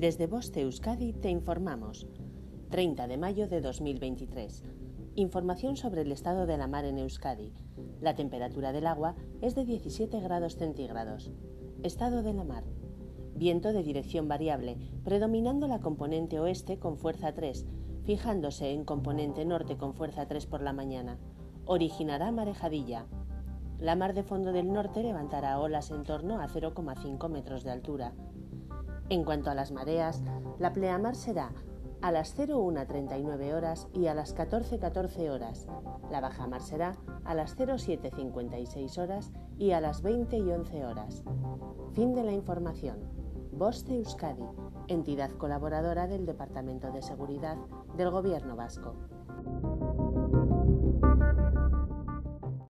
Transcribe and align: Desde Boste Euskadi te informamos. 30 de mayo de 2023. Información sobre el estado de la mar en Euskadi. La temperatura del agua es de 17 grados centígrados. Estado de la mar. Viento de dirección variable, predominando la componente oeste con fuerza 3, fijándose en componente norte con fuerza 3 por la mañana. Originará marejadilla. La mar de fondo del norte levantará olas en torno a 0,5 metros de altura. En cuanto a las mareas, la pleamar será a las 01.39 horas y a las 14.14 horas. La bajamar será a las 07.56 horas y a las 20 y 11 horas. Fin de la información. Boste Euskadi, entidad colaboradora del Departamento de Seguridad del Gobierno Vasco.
Desde 0.00 0.26
Boste 0.26 0.62
Euskadi 0.62 1.12
te 1.12 1.28
informamos. 1.28 2.06
30 2.70 3.06
de 3.06 3.18
mayo 3.18 3.48
de 3.48 3.60
2023. 3.60 4.64
Información 5.14 5.76
sobre 5.76 6.00
el 6.00 6.10
estado 6.10 6.46
de 6.46 6.56
la 6.56 6.66
mar 6.66 6.86
en 6.86 6.96
Euskadi. 6.96 7.52
La 8.00 8.14
temperatura 8.14 8.72
del 8.72 8.86
agua 8.86 9.14
es 9.42 9.54
de 9.54 9.66
17 9.66 10.18
grados 10.20 10.56
centígrados. 10.56 11.30
Estado 11.82 12.22
de 12.22 12.32
la 12.32 12.44
mar. 12.44 12.64
Viento 13.34 13.74
de 13.74 13.82
dirección 13.82 14.26
variable, 14.26 14.78
predominando 15.04 15.68
la 15.68 15.80
componente 15.80 16.40
oeste 16.40 16.78
con 16.78 16.96
fuerza 16.96 17.34
3, 17.34 17.66
fijándose 18.04 18.70
en 18.70 18.86
componente 18.86 19.44
norte 19.44 19.76
con 19.76 19.92
fuerza 19.92 20.26
3 20.26 20.46
por 20.46 20.62
la 20.62 20.72
mañana. 20.72 21.18
Originará 21.66 22.32
marejadilla. 22.32 23.04
La 23.78 23.96
mar 23.96 24.14
de 24.14 24.22
fondo 24.22 24.52
del 24.52 24.72
norte 24.72 25.02
levantará 25.02 25.60
olas 25.60 25.90
en 25.90 26.04
torno 26.04 26.40
a 26.40 26.48
0,5 26.48 27.28
metros 27.28 27.64
de 27.64 27.70
altura. 27.70 28.14
En 29.10 29.24
cuanto 29.24 29.50
a 29.50 29.54
las 29.54 29.72
mareas, 29.72 30.22
la 30.60 30.72
pleamar 30.72 31.16
será 31.16 31.50
a 32.00 32.12
las 32.12 32.38
01.39 32.38 33.54
horas 33.54 33.88
y 33.92 34.06
a 34.06 34.14
las 34.14 34.36
14.14 34.36 35.28
horas. 35.30 35.66
La 36.12 36.20
bajamar 36.20 36.62
será 36.62 36.92
a 37.24 37.34
las 37.34 37.58
07.56 37.58 38.98
horas 38.98 39.32
y 39.58 39.72
a 39.72 39.80
las 39.80 40.02
20 40.02 40.38
y 40.38 40.52
11 40.52 40.86
horas. 40.86 41.24
Fin 41.92 42.14
de 42.14 42.22
la 42.22 42.32
información. 42.32 42.98
Boste 43.50 43.96
Euskadi, 43.96 44.44
entidad 44.86 45.30
colaboradora 45.32 46.06
del 46.06 46.24
Departamento 46.24 46.92
de 46.92 47.02
Seguridad 47.02 47.56
del 47.96 48.10
Gobierno 48.10 48.54
Vasco. 48.54 48.94